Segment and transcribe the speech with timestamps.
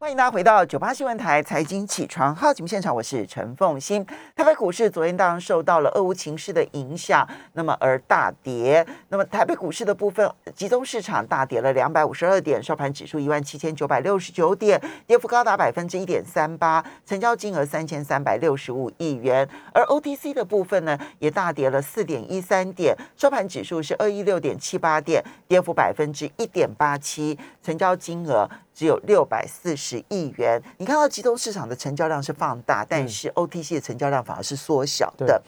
[0.00, 4.02] 欢迎大家回到九八新闻台财经起床号节目现场，我是陈凤欣。
[4.34, 8.84] 台北股市昨天当然受到了俄乌情势的影响，那么而大跌。
[9.10, 19.46] 那么台北股市的部分，集中市场大跌了两百五十二点，收盘指数一万七千九百六十九点，跌幅高达百分之一点三八，成交金额三千三百六十五亿元。
[19.74, 28.48] 而 OTC 的部分呢，也大跌了四点一三点，收盘指数是二一六点七八点，跌幅百分之一点八七，成交金额。
[28.74, 30.62] 只有六百四十亿元。
[30.78, 35.42] 你看到集中市场的成交量是放大，但是 OTC 的成交量反而是缩小的。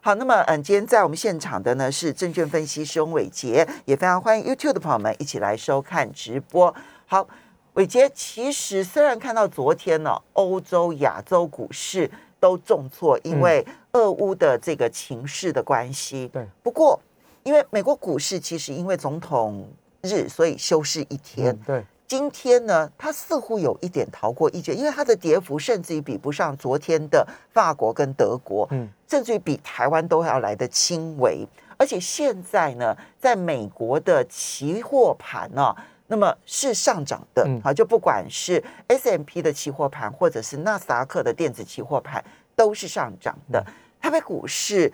[0.00, 6.72] 好，那么嗯，今天在我们现场的呢是证券分析师翁伟杰，也非常欢迎 YouTube 的朋友们一起来收看直播。
[7.06, 7.26] 好，
[7.74, 16.28] 伟杰，其实虽然看到昨天呢，欧洲、亚洲股市都重挫，因为俄乌的这个情势的关系。
[16.28, 16.46] 对。
[16.62, 17.00] 不过，
[17.42, 19.68] 因为美国股市其实因为总统
[20.02, 21.56] 日，所以休市一天。
[21.66, 21.84] 对。
[22.06, 31.46] 今天呢，它似乎有一点逃过一劫，因为它的跌幅甚至于比不上昨天的法国跟德国，嗯，甚至于比台湾都要来的轻微。
[31.76, 35.74] 而且现在呢，在美国的期货盘呢，
[36.06, 43.64] 那么是上涨的，好，就不管是 S M P 的期货盘，或者是纳斯达克的电子期货盘，都是上涨的。
[44.00, 44.92] 台北股市，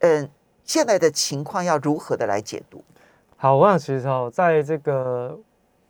[0.00, 0.28] 嗯，
[0.64, 2.84] 现在的情况要如何的来解读？
[3.38, 5.40] 好，我想其实哦，在这个。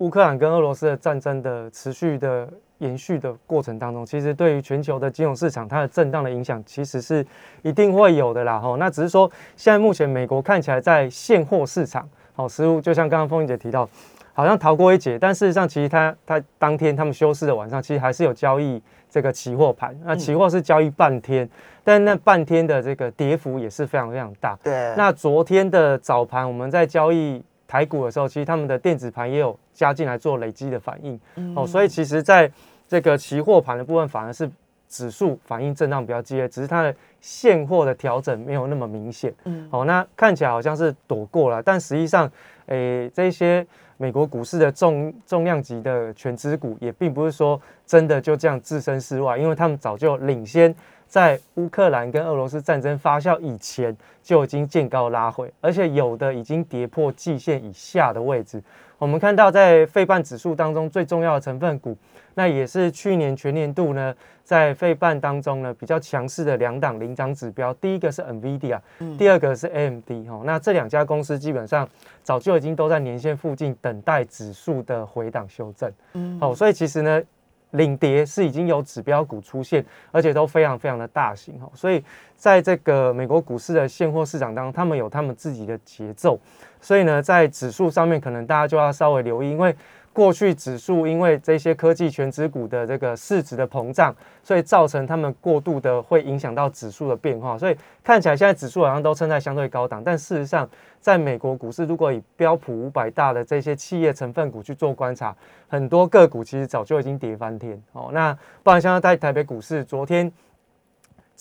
[0.03, 7.25] 乌克兰跟俄罗斯的战争的持续的延续的过程当中，其实对于全球的金融市场，它的震荡的影响其实是
[7.63, 8.59] 一定会有的啦。
[8.59, 13.89] 吼，那只是说现在目前美国看起来在现货市场，好，似乎就像刚刚凤英姐提到，
[14.33, 19.97] 好像逃过一劫，但事实上其实它它当天他们休市的晚上，其实还是有交易这个期货盘。
[20.05, 21.49] 那期货是交易半天，
[21.85, 24.59] 但那半天的这个跌幅也是非常非常大。
[24.65, 24.93] 对。
[24.97, 27.41] 那昨天的早盘我们在交易。
[27.73, 31.19] 台股的时候，其实他们的电子盘也有加进来做累积的反应，
[31.57, 32.51] 哦，所以其实在
[32.87, 34.51] 这个期货盘的部分，反而是
[34.91, 42.31] 指数反应震荡比较激烈，只是它的现货的调整没有那么明显，嗯，好，那看起来好像是躲过了，但实际上，
[42.67, 43.67] 诶，这些
[43.97, 50.75] 美国股市的重重量级的全资股，也并不是说真的就这样置身事外，因为他们早就领先。
[51.13, 58.63] 在乌克兰跟俄罗斯战争发酵以前就已经见高拉回，而且有的已经跌破季线以下的位置。
[58.97, 61.95] 我们看到在费半指数当中最重要的成分股，
[62.33, 67.75] 那也是去年全年度呢在费半当中呢比较强势的两档领涨指标。
[67.75, 68.81] 第一个是 NVIDIA，
[69.19, 70.09] 第二个是 AMD。
[70.27, 71.87] 哈，那这两家公司基本上
[72.23, 75.93] 早就已经都在年线附近等待指数的回档修正。
[76.15, 77.23] 嗯，好，所以其实呢。
[77.73, 82.03] 领跌是已经有指标股出现，而且都非常非常的大型哈，所以
[82.35, 86.41] 在这个美国股市的现货市场当中，他们有他们自己的节奏，
[86.81, 89.77] 所以呢，在指数上面可能大家就要稍微留意，因为。
[90.13, 100.69] 过去指数因为这些科技全值股的这个市值的膨胀，所以造成他们过度的会影响到指数的变化，所以看起来现在指数好像都称在相对高档，但事实上，
[101.01, 105.35] 在美国股市，如果以标普五百大的这些企业成分股去做观察，
[105.69, 108.11] 很多个股其实早就已经跌翻天哦。
[108.13, 110.33] 那不然像在台北股市昨天。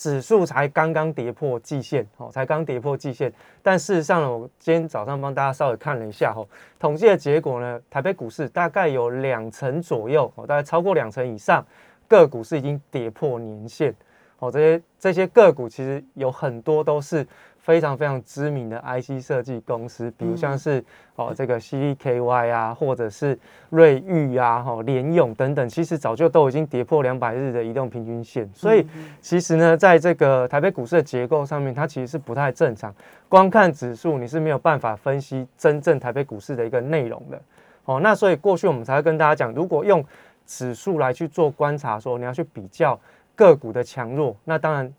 [0.02, 3.32] 指数才刚刚跌破季线，哦，才刚跌破季线。
[3.62, 6.42] 但事实上呢，我今天早上帮大家稍微看了一下，哦，
[6.80, 11.64] 统计的结果呢，台北股市大概有两成左右，哦，大概超过两成以上
[12.08, 13.94] 个股是已经跌破年线，
[14.40, 17.28] 哦，这些这些个股其实有很多都是。
[17.62, 20.84] 非常非常知名的 IC 设计公司，比如像是
[21.16, 23.38] 哦这个 CDKY 啊，或者是
[23.70, 28.50] 瑞昱啊、哈联咏等等，其实早就都已经跌破两百日的移动平均线。
[28.52, 28.86] 所以
[29.22, 32.94] 其实呢，在这个台北股市的结构上面，它其实是不太正常。
[33.30, 37.40] 光看指数，你是没有办法分析真正台北股市的一个内容的。
[37.86, 40.04] 哦，那所以过去我们才会跟大家讲，如果用
[40.48, 43.00] 指数来去做观察，说你要去比较
[43.36, 44.92] 个股的强弱，那当然。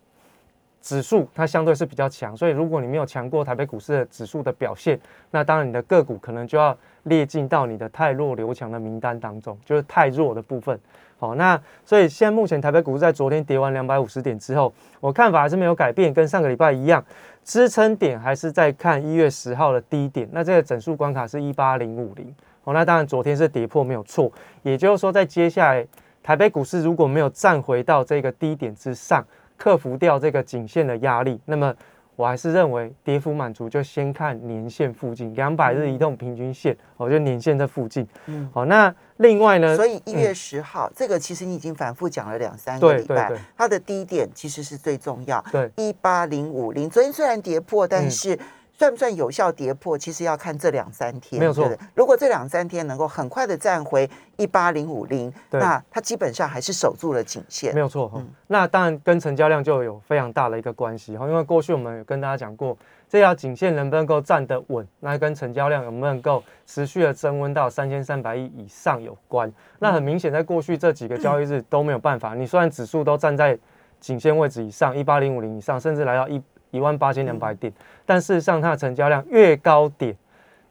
[0.83, 5.01] 指数它相对是比较强，所以如果你没有强过台北股市的指数的表现，
[5.31, 10.79] 那当然你的个股可能就要列进到你的太弱留强的名单当中，就是太弱的部分。
[11.19, 17.05] 好，那所以现在目前台北股市在昨天跌完两百五十点之后，我看法还是没有改变，跟上个礼拜一样，
[17.45, 22.35] 支撑点还是在看一月十号的低点，那这个整数关卡是一八零五零。
[22.65, 25.87] 好，那当然昨天是跌破没有错，也就是说在接下来
[26.25, 29.25] 台北股市如果没有站回到这个低点之上。
[29.63, 31.73] 克服掉这个颈线的压力，那么
[32.17, 38.05] 我还是认为跌幅满足就先看年线附近两百日移动平均线，我觉得年线在附近。
[38.27, 39.77] 嗯，好，那另外呢？
[39.77, 45.41] 所以一月十号这个其实你已经反复讲了两三个礼拜，它的低点其实是最重要。
[45.53, 48.37] 对，一八零五零，昨天虽然跌破，但是
[48.79, 49.97] 算不算有效跌破？
[49.97, 57.81] 其实要看这两三天，没有错如果这两三天能够很快的站回一八零五零，那它基本上还是守住了颈线没。
[57.81, 58.11] 有错
[58.49, 62.77] 那当然跟成交量就有非常大的一个关系哈，因为过去我们有跟大家讲过，
[63.09, 69.53] 这条颈线能不能够站得稳，那跟成交量能不能够持续的增温到三千三百亿以上有关。
[69.79, 73.57] 那很明显，在过去这几个交易日都没有办法，你虽然指数都站在
[74.01, 76.43] 颈线位置以上，一八零五零以上，甚至来到一
[76.73, 77.73] 一万八千两百点，
[78.05, 80.17] 但事实上它的成交量越高点。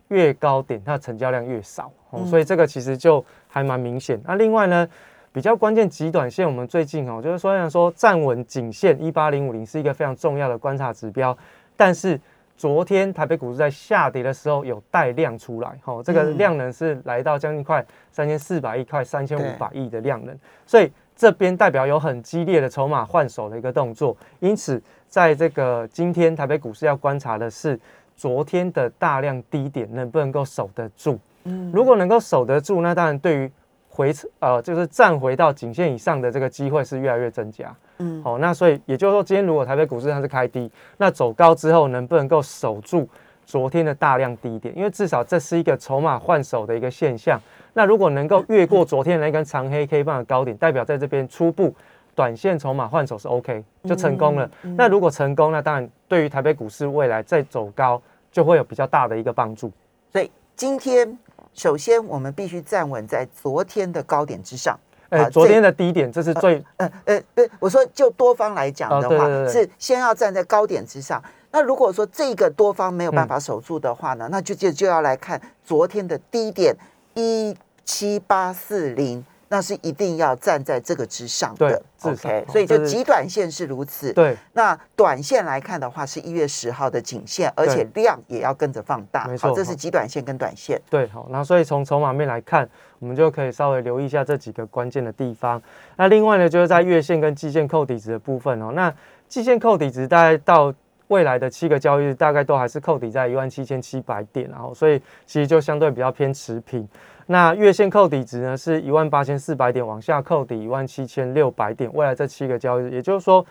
[0.10, 1.90] 越高点，它的成交量越少，
[2.26, 4.22] 所以这个其实就还蛮明显。
[4.26, 4.86] 那另外呢，
[5.32, 11.38] 比较关键极短线，我们最近哦，就是虽然说站稳颈线一八零五零是一个非常重要的观察指标，
[11.78, 12.20] 但是
[12.58, 17.82] 昨天台北股市在下跌的时候有带量出来，哦，这个嗯量能是来到将近快
[18.12, 27.80] 三千四百亿、快三千五百亿的量能，所以这边代表有很激烈的筹码换手的一个动作，因此在这个今天台北股市要观察的是
[28.16, 31.20] 昨天的大量低点能不能够守得住。
[31.44, 33.52] 嗯如果能够守得住，那当然对于
[33.88, 37.72] 回呃就是站回到颈线以上的这个机会是越来越增加。
[38.00, 43.08] 嗯好、那所以也就是说，今天如果台北股市它是开低，那走高之后能不能够守住
[43.46, 44.76] 昨天的大量低点？
[44.78, 47.40] 因为至少这是一个筹码换手的一个现象。
[47.74, 51.74] 那如果能够越过昨天那根长黑 K 棒的高点，代表在这边初步
[52.14, 54.50] 短线筹码换手是 OK，就成功了。
[54.64, 58.02] 嗯那如果成功，那当然对于台北股市未来再走高
[58.32, 59.72] 就会有比较大的一个帮助。
[60.12, 61.18] 所以今天
[61.54, 64.78] 首先我们必须站稳在昨天的高点之上。
[65.10, 71.22] 呃，好这昨天的低点这是最呃呃，不是，我说就多方来讲的话，哦对对对是先要站在高点之上。
[71.52, 76.76] 那如果说这个多方没有嗯办法守住的话呢，那就就就要来看昨天的低点
[77.14, 81.84] 一七八四零，那是一定要站在这个之上对的。
[82.04, 84.14] OK，哦所以就极短线是如此。
[84.14, 84.38] 对。
[84.54, 89.28] 那短线来看的话，是一月十号的颈线，而且量也要跟着放大。
[89.28, 90.82] 没错，这是极短线跟短线。
[90.90, 92.68] 对，好，那所以从筹码面来看，
[93.00, 95.62] 我们就可以稍微留意一下这几个关键的地方。
[95.98, 98.72] 那另外呢，就是在月线跟季线扣底值的部分哦。
[98.74, 98.94] 那
[99.28, 100.74] 季线扣底值大概到
[101.12, 106.88] 未来的七个交易日，大概都还是扣底在一万七千七百点，然后所以其实就相对比较偏持平。
[107.26, 111.92] 那月线扣底值呢是一万八千四百点，往下扣底一万七千六百点。
[111.94, 113.46] 未来这七个交易日，也就是说，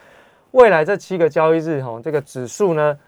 [0.52, 2.98] 未来这七个交易日哈，这个指数呢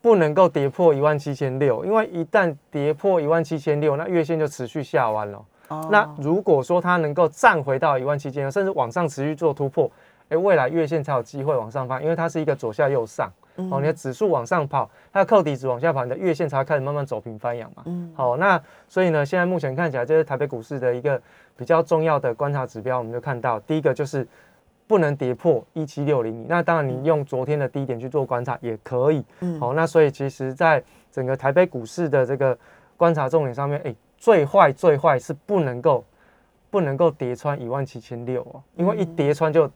[0.00, 5.44] 不能够跌破一万七千六，因为一旦跌破一万七千六，那月线就持续下弯了。
[5.66, 9.90] 哦那如果说它能够站回到一万七千六，甚至往上持续做突破，
[10.28, 13.28] 诶，未来月线才有机会往上翻，因为它是一个左下右上。
[13.58, 17.82] 嗯哦，你的指数往上跑，它的扣底值往下跑，你的月线才会开始慢慢走平翻阳嘛。
[17.86, 21.20] 嗯好，那所以呢，现在目前看起来，这是台北股市的一个
[21.56, 24.26] 比较重要的观察指标，我们就看到第一个就是
[24.86, 29.22] 不能跌破一七六零，那当然你用昨天的低点去做观察也可以。
[29.40, 32.56] 嗯好，那所以其实，在整个台北股市的这个
[32.96, 36.04] 观察重点上面，哎、最坏最坏是不能够
[36.70, 39.70] 不能够跌穿一万七千六哦，因为一跌穿就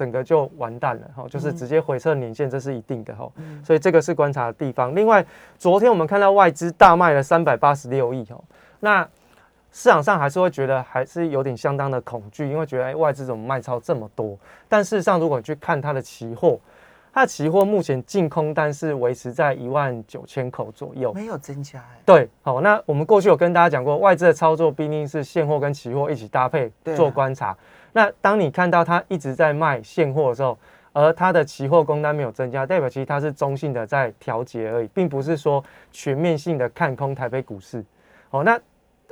[0.00, 4.94] 整个就完蛋了哈、就是直接回撤年线，这是一定的哈、嗯所以这个是观察的地方。
[4.94, 5.22] 另外，
[5.58, 8.42] 昨天我们看到外资大卖了三百八十六亿哦，
[8.78, 9.06] 那
[9.70, 14.38] 市场上还是会觉得还是有点相当的恐惧，因为觉得哎外资怎么卖超这么多？
[14.70, 16.58] 但事实上，如果你去看它的期货，
[17.12, 21.12] 它的期货目前净空单是维持在一万九千口左右。
[21.12, 22.00] 没有增加哎。
[22.06, 27.54] 对，好，那我们过去有跟大家讲过，外资的操作必定是现货跟期货一起搭配做观察。
[27.92, 30.58] 那当你看到它一直在卖现货的时候，
[30.92, 35.62] 而它的期货空单没有增加，代表其实它是中性的在调节而已，并不是说
[35.92, 37.84] 全面性的看空台北股市。
[38.30, 38.58] 哦，那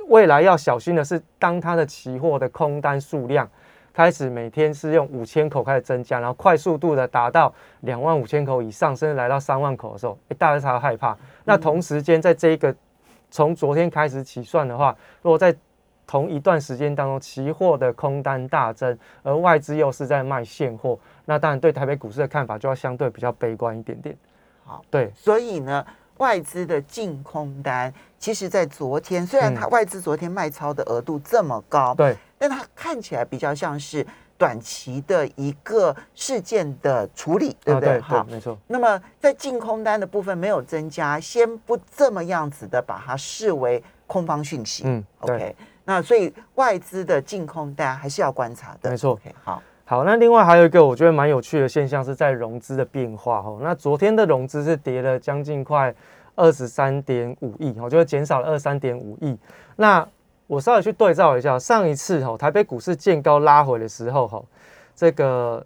[0.07, 3.49] 未来要小心的是，当它的期货的空单数量
[3.93, 11.17] 开始每天是用五千口开始增加，然后快速度的达到两万五千口以上，甚至来到三万口的时候，大家才会害怕。
[11.45, 12.75] 那同时间在这一个
[13.29, 15.55] 从昨天开始起算的话，如果在
[16.09, 24.17] 同一段时间当中，期货的空单大增，而外资又是在卖现货，那当然对台北股市的看法就要相对比较悲观一点点。
[24.65, 25.85] 好，对，所以呢，
[26.17, 34.03] 外资的净空单，其实在昨天，虽然它外资昨天卖超的额度这么高，对，但它看起来比较像是
[34.35, 38.01] 短期的一个事件的处理，对不啊对？
[38.01, 44.81] 好对，，没错，那么在净空单的部分没有增加，先不这么样子的把它视为空方讯息。
[44.87, 45.35] 嗯，对。
[45.35, 45.55] OK，
[45.89, 48.91] 那所以外资的净空单还是要观察的。
[48.91, 53.57] 没错好，好，那另外还有一个我觉得蛮有趣的现象是在融资的变化哦。
[53.59, 55.91] 那昨天的融资是跌了将近快
[56.35, 59.35] 二十三点五亿哦，就是减少了二三点五亿。
[59.77, 60.07] 那
[60.45, 64.39] 我稍微去对照一下，上一次哈台北股市见高拉回的时候哈，
[64.95, 65.65] 这个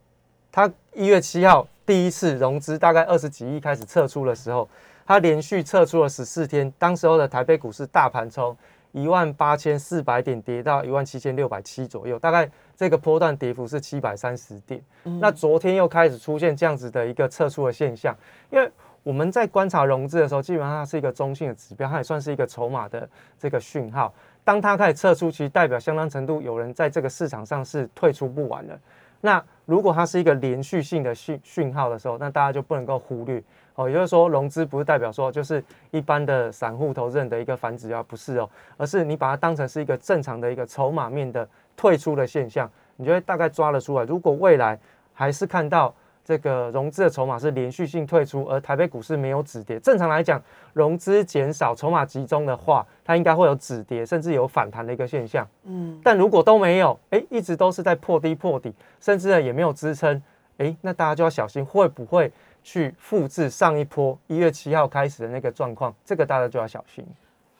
[0.53, 4.69] 它一月七号第一次融资大概二十几亿开始撤出的时候，
[5.05, 8.55] 它连续撤出了十四天，当时候的台北股市大盘从
[8.93, 14.81] 一万八千四百点跌到一万七千六百七左右，大概这个波段跌幅是七百三十点。
[15.19, 18.15] 那昨天又开始出现这样子的一个撤出的现象，
[18.49, 18.71] 因为
[19.01, 24.13] 我们在观察融资的时候，基本上它是一个中性的指标，它也算是一个筹码的这个讯号。
[24.43, 28.79] 当它开始撤出，其实代表相当程度有人在这个市场上是退出不完了。
[29.21, 33.41] 那如果它是一个连续性的讯讯号的时候，那大家就不能够忽略
[33.75, 33.87] 哦。
[33.87, 44.05] 也就是说，融资不是代表说就是一般的散户投资人的一个反指标，不是哦，而是你把它当成是一个正常的一个筹码面的退出的现象，你就会大概抓得出来。
[44.05, 44.79] 如果未来
[45.13, 45.93] 还是看到。
[46.25, 49.77] 这个融资的筹码是连续性退出，而台北股市没有止跌。
[49.81, 55.45] 正常来讲，融资减少、筹码集中的话，它应该会有止跌，甚至有反弹的一个现象。
[55.65, 60.23] 嗯，但如果都没有，哎，一直都是在破低破底，甚至呢也没有支撑，
[60.59, 62.31] 哎，那大家就要小心会不会
[62.63, 67.05] 去复制上一波一月七号开始的那个状况，这个大家就要小心。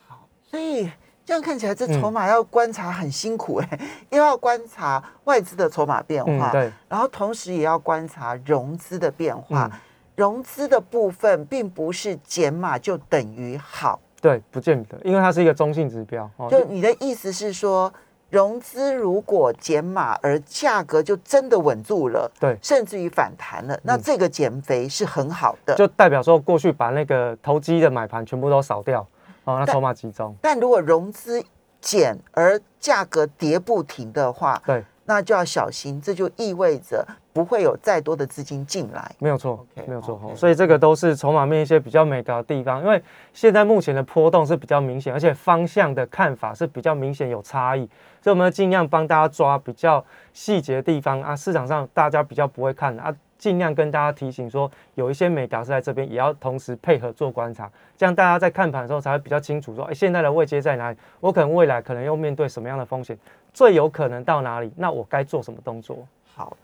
[0.07, 0.89] 好，所以。
[1.25, 3.79] 这样看起来，这筹码要观察很辛苦哎，
[4.11, 9.71] 又要观察外资的筹码变化，对，然后同时也要观察融资的变化。
[10.17, 16.29] 融资的部分并不是减码就等于好，对，不见得，因为它是一个中性指标。
[16.51, 17.93] 就你的意思是说，
[18.33, 29.07] 融资如果减码而价格就真的稳住了，对，甚至于反弹了，那这个减肥是很好的，就代表说过去把那个投机的买盘全部都扫掉。
[29.43, 30.35] 哦，那筹码集中。
[30.41, 31.43] 但如果融资
[31.79, 36.01] 减而价格跌不停的话，对，那就要小心。
[36.01, 39.11] 这就意味着不会有再多的资金进来。
[39.19, 40.21] 没有错，没有错。
[40.35, 42.81] 所以这个都是筹码面一些比较美高的地方。
[42.81, 43.01] 因为
[43.33, 47.89] 现在目前的波动是比较明显，而且方向的看法是比较明显有差异。
[48.21, 53.13] 所以我们尽量帮大家抓比较细节的地方啊，市场上大家比较不会看啊。
[53.35, 59.75] 尽量跟大家提醒说，有一些美港是在这边，也要同时配合做观察，这样大家在看盘的时候才会比较清楚。
[59.75, 60.97] 说，哎，现在的位阶在哪里？
[61.19, 63.17] 我可能未来可能又面对什么样的风险？
[63.53, 64.71] 最有可能到哪里？
[64.77, 66.07] 那我该做什么动作？
[66.33, 66.55] 好，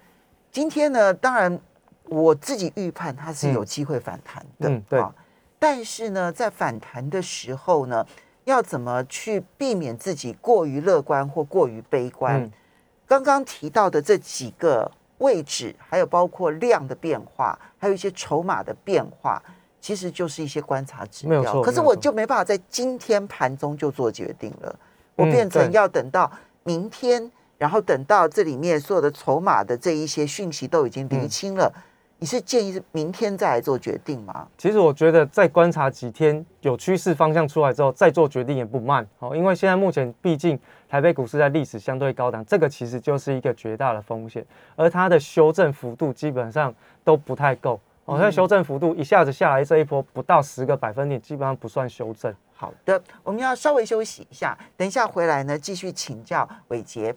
[0.52, 1.60] 今天呢，当然
[2.06, 5.04] 我自己预判它是有机会反弹的，嗯，对。
[5.58, 8.06] 但是呢，在反弹的时候呢，
[8.46, 12.50] 要怎么去避免自己过于乐观或过于悲观？
[13.08, 14.92] 刚刚提到的这几个。
[15.20, 19.44] 位置还有包括量的变化，还有一些筹码的变化，
[19.82, 21.62] 其实就是一些观察指标。
[21.62, 24.74] 可是我就没办法在今天盘中就做决定了，
[25.18, 26.32] 我变成要等到
[26.64, 27.30] 明天，
[27.60, 31.72] 然后等到这里面所有的筹码的这一些讯息都已经厘清了。
[32.22, 34.46] 你是建议是明天再来做决定吗？
[34.58, 39.34] 其实我觉得再观察几天，有趋势方向出来之后再做决定也不慢哦。
[39.34, 46.76] 因为现在目前毕竟台北股市在历史相对高档，这个其实就是一个绝大的风险，而它的修正幅度基本上
[47.06, 48.18] 都不太够哦。
[48.20, 52.36] 它修正幅度一下子下来这一波不到十个百分点，基本上不算修正。
[52.54, 57.16] 好的，我们要稍微休息一下，等一下回来呢继续请教伟杰。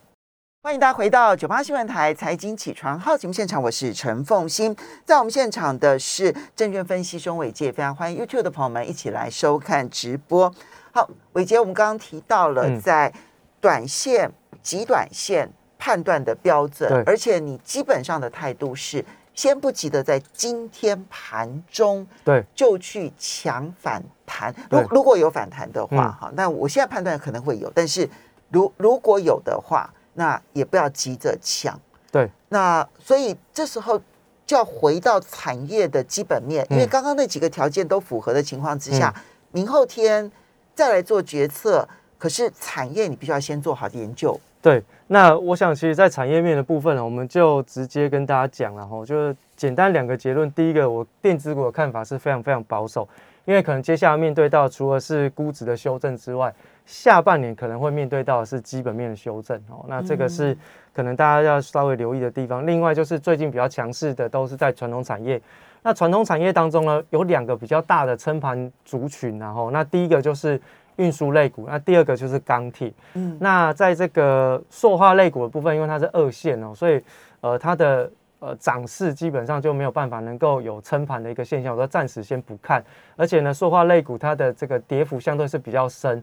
[0.65, 4.75] 欢迎大家回到九八新闻台财经起床号节目现场，我是陈凤欣。
[5.05, 10.55] 在我们现场的是证券分析中伟杰，非常欢迎 YouTube 的朋友们一起来收看直播。
[10.93, 13.13] 好，伟杰，我们刚刚提到了在
[13.61, 14.31] 短线、
[14.63, 15.51] 极短线
[15.81, 19.05] 判断的标准，而且你基本上的态度是
[19.35, 24.55] 先不急的在今天盘中对就去抢反弹。
[24.71, 28.09] 如如果有反弹的话，哈，那我现在判断可能会有，但是
[28.51, 29.93] 如如果有的话。
[30.15, 31.79] 那也不要急着抢，
[32.11, 32.31] 对。
[32.49, 34.01] 那所以这时候
[34.47, 39.15] 就要回到产业的基本面，因为刚刚那几个条件都符合的情况之下，
[39.53, 40.31] 明后天
[40.75, 41.89] 再来做决策。
[42.19, 44.39] 可是产业你必须要先做好研究。
[44.61, 44.81] 对。
[45.09, 50.51] 那我想，其实，在产业面的部分呢，我们就直接跟大家讲了哈，就是简单两个结论。
[50.53, 53.07] 第一个，我电子股的看法是非常非常保守，
[53.45, 56.55] 因为可能接下来面对到除了是估值的修正之外。
[56.85, 60.57] 下半年可能会面对到的是基本面的修正哦，那这个是
[60.93, 62.67] 可能大家要稍微留意的地方。
[62.67, 65.41] 另外就是最近比较强势的都是在传统产业，
[65.83, 70.61] 那传统产业当中呢，有两个比较大的撑盘族群，然后那第一个就是
[70.97, 72.93] 运输类股，那第二个就是钢铁。
[73.15, 77.03] 嗯，那在这个塑化类股的部分，因为它是二线哦，所以
[77.41, 78.11] 呃它的。
[78.45, 82.83] 呃，涨势基本上就没有办法能够有撑盘的一个现象，我说暂时先不看。
[83.15, 86.21] 而且呢，塑化类股它的这个跌幅相对是比较深，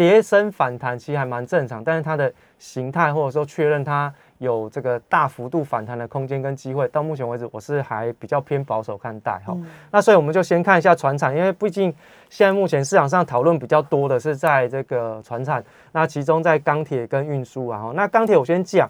[0.00, 1.84] 跌升反弹其实还蛮正常。
[1.84, 9.54] 但是它的形态或者说确认它有这个大幅度反弹的空间跟机会，到目前为止我是还比较偏保守看待哈。
[9.90, 11.94] 那所以我们就先看一下船产，因为毕竟
[12.30, 17.92] 现在目前市场上讨论比较多的是在这个船产，那其中在钢铁跟运输啊哈。
[17.94, 18.88] 那钢铁我先讲。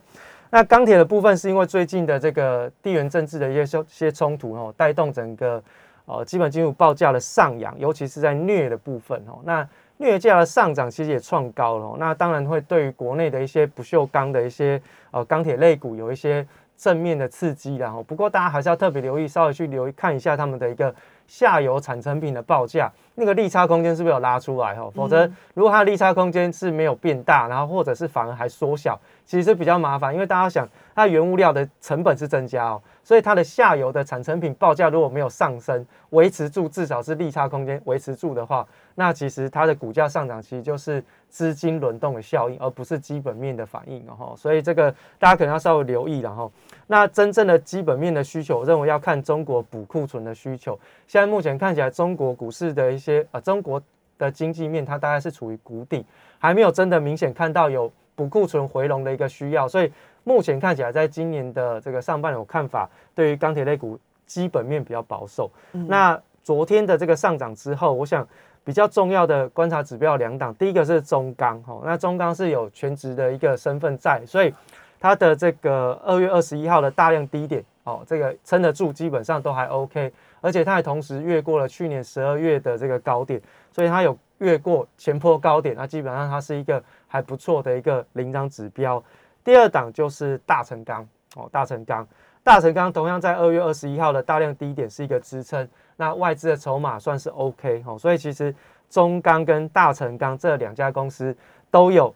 [0.53, 5.63] 那钢铁的部分是因为最近的这个地缘政治的一些些些冲突哦，带动整个
[6.07, 9.39] 呃基本金属报价的上扬，尤其是在镍的部分哦。
[9.45, 9.69] 那
[10.01, 14.81] 镍价的上涨其实也创高了，那当然会对于国内的一些不锈钢的一些
[15.11, 20.95] 呃钢铁类股有一些正面的刺激然后不过大家还是要特别留意，稍微去留意看一下他们的一个
[21.31, 24.91] 下游产成品的报价，那个利差空间是不是有拉出来哈？
[24.93, 32.83] 否则如果它的利差空间是没有变大，然后或者是反而还缩小，其实比较麻烦，因为大家想它原物料的成本是增加哦。
[33.05, 44.35] 所以它的下游的产成品报价如果没有上升，维持住至少是利差空间维持住的话，那其实它的股价上涨其实就是资金轮动的效应，而不是基本面的反应哦。
[44.37, 46.51] 所以这个大家可能要稍微留意然后，
[46.91, 50.77] 那真正的基本面的需求，我认为要看中国补库存的需求。
[51.07, 53.81] 现在目前看起来，中国股市的一些呃中国
[54.19, 56.05] 的经济面，它大概是处于谷底，
[56.41, 59.93] 还没有真的明显看到有补库存回笼的一个需要，所以。
[60.23, 65.51] 目前看起来，在今年的这个上半年，我看法对于钢铁类股基本面比较保守。
[65.89, 68.25] 那昨天的这个上涨之后，我想
[68.63, 74.53] 比较重要的观察指标两档，第一个是中钢，哈，那中钢是有全职的一个身份在，所以
[75.01, 83.41] 它的这个二月二十一号的大量低点，哦，这个撑得住，基本上都还 OK，而且它也同时越过了去年十二月的这个高点，
[83.73, 89.03] 所以它有越过前坡高点，那基本上它是一个还不错的一个领涨指标。
[89.43, 92.07] 第二档就是大成钢哦，大成钢，
[92.45, 95.67] 大成钢同样在二月二十一号的大量低点是一个支撑，
[95.97, 98.55] 那外资的筹码算是 OK 哦，所以其实
[98.91, 101.35] 中钢跟大成钢这两家公司
[101.71, 102.15] 都有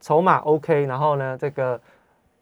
[0.00, 1.80] 筹码 OK，然后呢，这个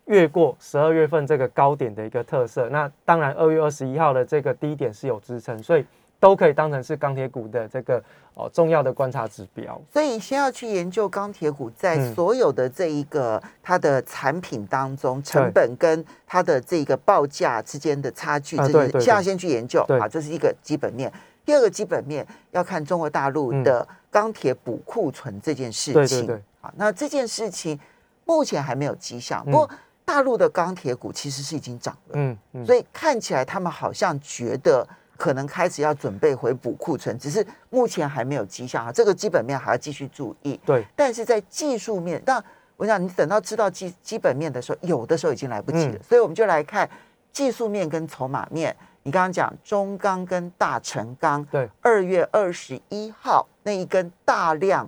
[0.06, 5.84] 越过十二月份这个高点的一个特色，那当然二月二十一号的这个低点是有支撑，所以。
[6.18, 21.12] 都可以当成是钢铁股的这个哦重要的观察指标，所以先要去研究钢铁股在所有的这一个它的产品当中，成本跟它的这个报价之间的差距，这是先要先去研究啊，这是一个基本面。
[21.44, 26.26] 第二个基本面要看中国大陆的钢铁补库存这件事情。
[26.62, 27.78] 啊，那这件事情
[28.24, 29.70] 目前还没有迹象，不过
[30.06, 34.88] 大陆的钢铁股其实是已经涨了，嗯嗯，所以看起来他们好像觉得。
[35.18, 38.92] 可能开始要准备回补库存，只是目前还没有迹象啊。
[38.92, 40.60] 这个基本面还要继续注意。
[40.66, 42.38] 对，但是在技术面，那
[42.76, 46.02] 我想你等到知道基基本面的时候，有的时候已经来不及了。
[46.02, 46.86] 所以我们就来看
[47.32, 48.76] 技术面跟筹码面。
[49.04, 54.86] 你刚刚讲中钢跟大成钢，对，二月二十一号那一根大量。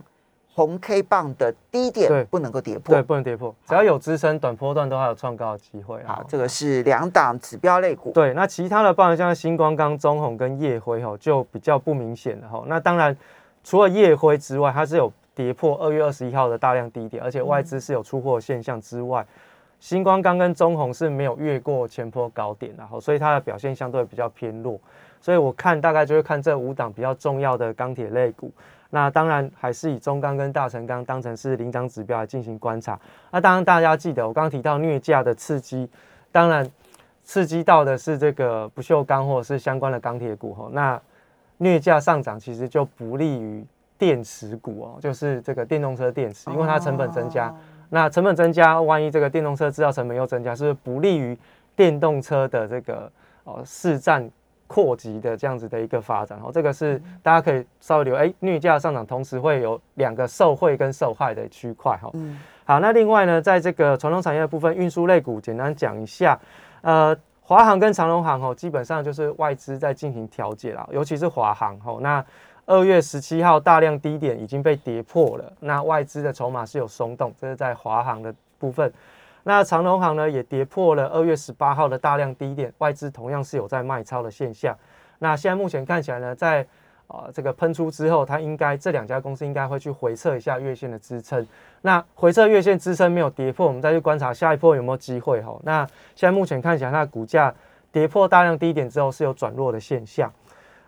[0.59, 6.03] 红 K 棒的低点不能够跌破，对，不能跌破，只要有支撑，短波段都还有创高的机会。
[6.03, 8.11] 好，这个是两档指标类股。
[8.11, 12.64] 对，那其他的棒像星光钢、中红跟夜辉吼，就比较不明显了哈。
[12.66, 13.16] 那当然，
[13.62, 19.25] 除了夜辉之外，它是有跌破二月二十一号的大量低点，而且外资是有出货现象之外，
[19.79, 24.77] 星光钢跟中红是没有越过前波高点，然后所以它的表现相对比较偏弱。
[25.21, 28.51] 所以我看大概就会看这五档比较重要的钢铁类股。
[28.90, 32.98] 那当然还是以中钢跟大成钢当成是领涨指标来进行观察。
[33.31, 35.88] 那当然大家记得，我刚刚提到镍价的刺激，
[36.33, 36.66] 当然
[37.22, 40.68] 刺激到的是这个不锈钢或者是相关的钢铁股哈。
[40.72, 40.98] 那
[41.59, 43.62] 镍价上涨其实就不利于
[43.98, 47.55] 电池股哦，就是这个电动车电池，因为它成本增加。
[47.90, 51.37] 那成本增加，万一这个电动车制造成本又增加，是不是不利于
[51.77, 53.11] 电动车的这个
[53.44, 54.31] 哦市占？
[54.69, 66.39] 扩级的这样子的一个发展，哦，这个是大家可以稍微留哎，镍价上涨同时会有两个受惠跟受害的区块，哈，嗯，好，那另外呢，在这个传统产业的部分，运输类股简单讲一下，
[66.83, 72.25] 呃，华航跟长隆航，哦，基本上就是外资在进行调节啦，尤其是华航，哦，那
[72.67, 78.93] 二月十七号大量低点已经被跌破了，那外资的筹码是有松动，这是在华航的部分。
[79.49, 84.77] 那长隆行呢也跌破了二月十八号的大量低点，外资同样是有在卖超的现象。
[85.21, 86.61] 那现在目前看起来呢，在
[87.07, 91.47] 啊这个喷出之后，它应该这两家公司应该会去回测一下月线的支撑。
[91.81, 95.59] 那回测月线支撑没有跌破，我们再去观察下一波有没有机会哈。
[95.63, 97.55] 那现在目前看起来，它的股价
[97.91, 100.31] 跌破大量低点之后是有转弱的现象。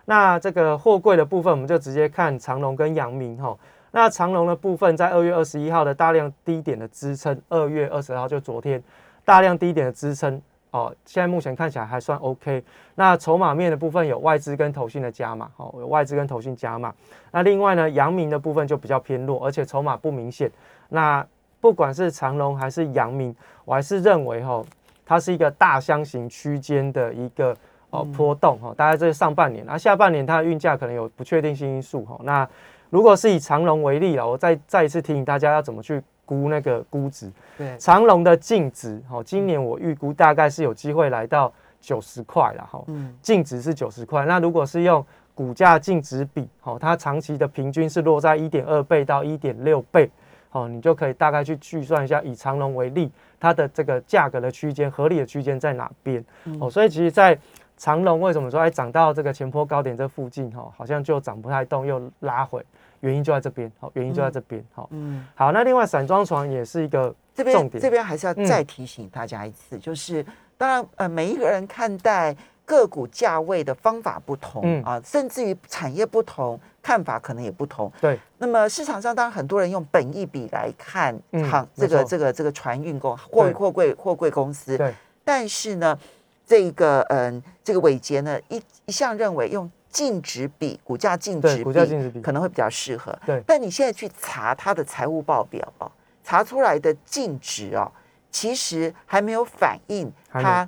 [0.05, 3.57] 那这个货柜的部分，我们就直接看长隆跟阳明哈。
[3.91, 8.81] 那长龙的部分，在二月二十一号的大量低点的支撑，二月二十号就昨天
[9.25, 12.63] 大量低点的支撑哦，现在目前看起来还算 OK。
[12.95, 16.93] 那筹码面的部分有外资跟投信的加码，哦，有外资跟投信加码。
[17.31, 20.49] 那另外呢，阳明的部分就比较偏弱，而且筹码不明显。
[20.87, 21.25] 那
[21.59, 24.63] 不管是长龙还是阳明，我还是认为哈，
[25.05, 27.53] 它是一个大箱型区间的一个
[27.89, 32.47] 哦波动哈，大概这上半年，那下半年它的运价可能有不确定性因素哈，那。
[32.91, 37.31] 如果是以长隆为例了，我再再一次提醒大家要怎么去估那个估值。
[37.57, 44.25] 对，长隆的净值，哦，今年我预估大概是有机会来到九十块了哈，嗯净值是九十块。
[44.25, 50.11] 那如果是用股价净值比，哦，它长期的平均是落在一点二倍到一点六倍，
[50.51, 56.23] 哦，你就可以大概去计算一下，以长隆为例，它的这个价格的区间合理的区间在哪边？
[56.59, 57.37] 哦，所以其实，在
[57.77, 62.63] 长隆为什么说哎涨到这个前坡高点这附近，哈，好像就涨不太动，又拉回，
[63.01, 67.69] 原因就在这边，好，原因就在这边，好，嗯，好，那另外散装船也是一个这重点。
[67.69, 68.45] 边这边还是要嗯。
[68.45, 70.25] 再提醒大家一次，就是
[70.57, 72.35] 当然呃每一个人看待
[72.65, 74.83] 个股价位的方法不同、嗯。
[74.83, 77.91] 啊，甚至于产业不同，看法可能也不同。
[77.99, 83.53] 对，那么市场上当然很多人用本益比来看嗯航、这个这个这个船运公货对。
[83.53, 85.97] 货柜货柜公司，对，但是呢，
[86.45, 92.21] 这个嗯这个伟杰呢一一向认为用净值比股价净值比股价比净值比。
[92.21, 93.15] 可能会比较适合。
[93.25, 93.43] 对。
[93.45, 95.91] 但你现在去查它的财务报表哦，
[96.23, 97.91] 查出来的净值哦，
[98.31, 100.67] 其实还没有反映它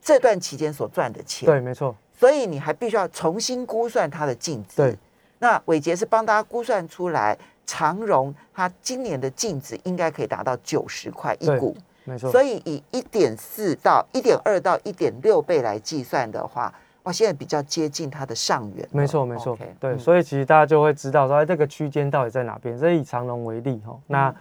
[0.00, 1.46] 这段期间所赚的钱。
[1.46, 4.76] 对，没错，所以你还必须要重新估算它的净值。
[4.76, 4.98] 对，
[5.38, 16.72] 那伟杰是帮大家估算出来，长荣它今年的净值应该可以达到九十块一股，没错，所以以一点四到一点二到一点六倍来计算的话，
[17.06, 18.88] 哇，现在比较接近它的上缘了。
[18.90, 22.76] 没错，没错对，嗯所以其实大家就会知道说，哎，这个区间到底在哪边。
[22.76, 24.34] 这以长龙为例哈，嗯那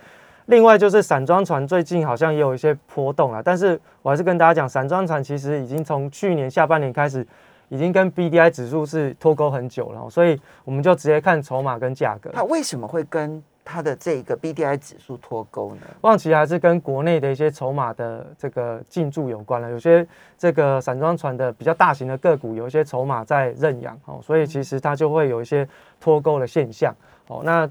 [0.48, 7.26] 另外就是散装船最近好像也有一些波动了，但是我还是跟大家讲，散装船其实已经从去年下半年开始，
[7.70, 12.32] 已经跟 B D I 指数是脱钩很久了哦，所以我们就直接看筹码跟价格。
[12.34, 15.82] 它为什么会跟它的这个 B D I 指数脱钩呢？
[16.02, 19.72] 望其还是跟国内的一些筹码的这个进驻有关了。
[19.72, 25.68] 有些这个散装船的比较大型的个股，有一些筹码在认养哦，所以其实它就会有一些
[26.00, 26.96] 脱钩的现象
[27.28, 27.42] 哦。
[27.44, 27.68] 那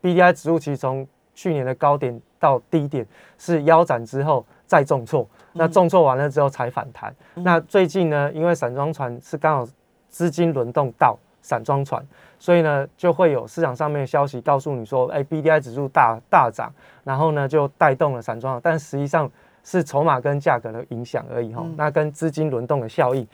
[0.00, 3.04] B D I 指数其实从去年的高点到低点
[3.36, 7.12] 是腰斩之后再重挫，那重挫完了之后才反弹。
[7.34, 9.68] 那最近呢，因为散装船是刚好
[10.08, 12.00] 资金轮动到散装船，
[12.42, 16.72] 所以呢就会有市场上面的消息告诉你说，哎，B D I 指数大大涨，
[17.04, 19.30] 然后呢就带动了散装，但实际上
[19.62, 23.24] 是筹码跟价格的影响而已哈、那跟资金轮动的效应。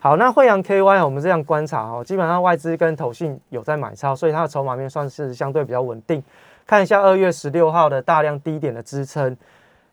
[0.00, 6.22] 好，那惠阳 KY 我们这样观察哦，基本上外资跟投信有在买超，所以它的筹码面算是相对比较稳定。
[6.66, 9.34] 看一下二月十六号的大量低点的支撑，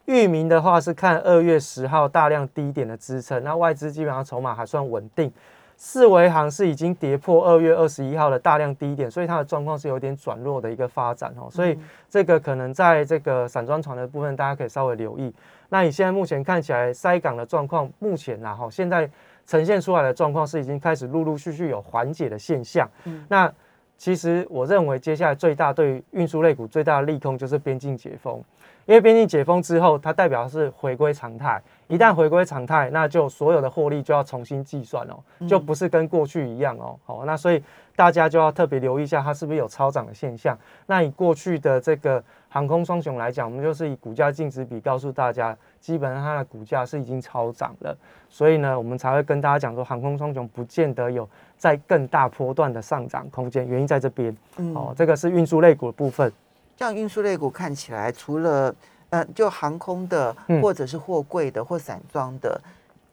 [0.03, 5.31] 域名的话是看二月十号大量低点的支撑，那外资基本上筹码还算稳定。
[5.77, 11.77] 四维行是已经跌破二月二十一号的大量低点，所以它的状况是有点转弱的一个发展哦，所以
[12.09, 15.33] 这个可能在这个散装船的部分，大家可以稍微留意。
[15.69, 19.09] 那你现在目前看起来塞港的状况，目前呐哈，现在
[19.45, 22.89] 呈现出来的状况是已经开始陆陆续续有缓解的现象。
[23.27, 23.51] 那
[23.97, 28.43] 其实我认为接下来最大对于运输类股最大的利空就是边境解封，
[28.85, 31.61] 因为边境解封之后，它代表是回归常态。
[31.87, 36.97] 一旦回归常态，那就所有的获利就要重新计算哦，就不是跟过去一样哦。
[37.05, 37.63] 好，那所以
[37.95, 40.57] 大家就要特别留意一下，它是不是有超涨的现象。
[40.87, 47.95] 那以过去的这个航空双雄来讲，我们就是以股价净值比告诉大家，基本上它的股价是已经超涨了，
[48.29, 54.35] 所以呢，我们才会跟大家讲说，航空双雄不见得有在更大波段的上涨空间，原因在这边。
[54.73, 56.31] 哦，这个是运输类股的部分。
[56.77, 58.73] 像运输类股看起来，除了
[59.09, 62.61] 呃，就航空的嗯或者是货柜的或散装的，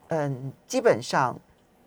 [0.09, 1.35] 嗯，基本上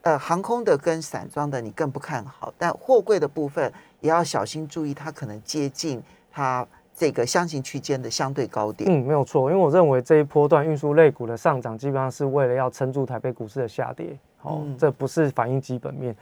[0.03, 8.89] 呃，航空的跟散装的你更不看好，但货柜的部分也要小心注意，它可能接近它这个箱型区间的相对高点。
[8.91, 14.17] 嗯，没有错，因为我认为这一波段运输类股的上涨，基本上是为了要撑住台北股市的下跌。
[14.43, 16.17] 哦，嗯这不是反映基本面。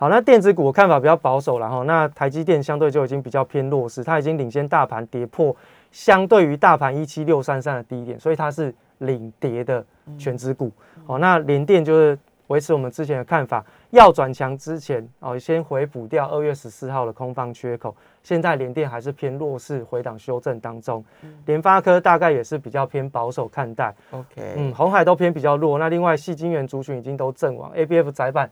[0.00, 1.82] 好，那电子股我看法比较保守了哈。
[1.82, 5.54] 那台积电相对就已经比较偏弱势，它已经领先大盘跌破
[5.90, 9.84] 相对于大盘一七六三三的低点，所以它是领跌的
[10.16, 10.70] 全指股。
[11.04, 17.92] 好，那联电就是维持我们之前的看法，要转强之前哦，先回补掉二月十四号的空方缺口。
[18.22, 21.04] 现在联电还是偏弱势回档修正当中，
[21.46, 23.92] 联发科大概也是比较偏保守看待。
[24.12, 25.76] OK，嗯，红海都偏比较弱。
[25.76, 28.48] 那另外，细晶圆族群已经都阵亡，ABF 窄板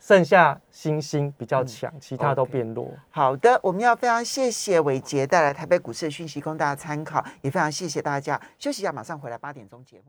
[0.00, 2.90] 剩下星星比较强，其他都变弱。
[3.10, 8.40] 好的，我们要非常谢谢伟杰带来台北股市的讯息供大家参考，也非常谢谢大家。
[8.58, 10.04] 休息一下，马上回来八点钟节目。